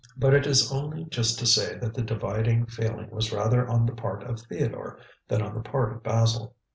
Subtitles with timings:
[0.17, 3.93] But it is only just to say that the dividing feeling was rather on the
[3.93, 6.55] part of Theodore than on the part of Basil.